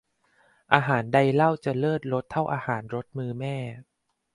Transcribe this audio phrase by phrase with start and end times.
[0.73, 3.55] อาหารใดเล่าจะเลิศรสเท่าอาหารรสมือแม่